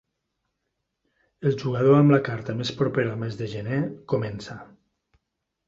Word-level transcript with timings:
El 1.49 1.57
jugador 1.65 1.99
amb 1.99 2.15
la 2.15 2.21
carta 2.29 2.57
més 2.63 2.73
propera 2.81 3.13
al 3.13 3.21
mes 3.27 3.39
de 3.43 3.53
gener, 3.55 3.81
comença. 4.17 4.59